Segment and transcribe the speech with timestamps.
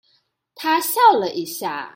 [0.55, 1.87] 她笑了一下